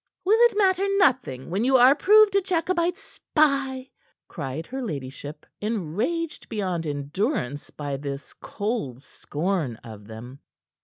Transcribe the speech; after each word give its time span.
"Will 0.25 0.39
it 0.49 0.57
matter 0.57 0.87
nothing 0.97 1.51
when 1.51 1.63
you 1.63 1.77
are 1.77 1.93
proved 1.93 2.35
a 2.35 2.41
Jacobite 2.41 2.97
spy?" 2.97 3.91
cried 4.27 4.65
her 4.65 4.81
ladyship, 4.81 5.45
enraged 5.61 6.49
beyond 6.49 6.87
endurance 6.87 7.69
by 7.69 7.97
this 7.97 8.33
calm 8.41 8.97
scorn 8.97 9.75
of 9.83 10.07
them. 10.07 10.39